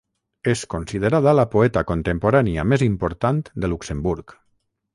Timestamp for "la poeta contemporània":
1.39-2.65